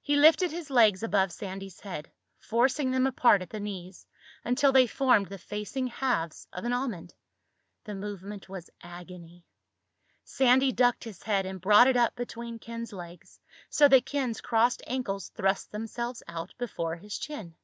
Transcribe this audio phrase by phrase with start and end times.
[0.00, 4.04] He lifted his legs above Sandy's head, forcing them apart at the knees
[4.44, 7.14] until they formed the facing halves of a diamond.
[7.84, 9.44] The movement was agony.
[10.24, 13.38] Sandy ducked his head and brought it up between Ken's legs,
[13.70, 17.54] so that Ken's crossed ankles thrust themselves out before his chin.